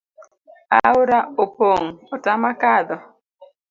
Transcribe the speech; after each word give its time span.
Aora 0.81 1.19
opong' 1.43 1.91
otama 2.15 2.49
kadho 2.61 2.97